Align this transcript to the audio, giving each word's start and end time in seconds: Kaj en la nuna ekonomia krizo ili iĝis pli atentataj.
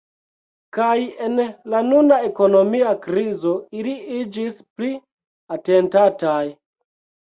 Kaj 0.77 0.95
en 1.25 1.35
la 1.75 1.83
nuna 1.91 2.17
ekonomia 2.31 2.95
krizo 3.05 3.55
ili 3.83 3.97
iĝis 4.19 4.61
pli 4.75 4.95
atentataj. 5.61 6.45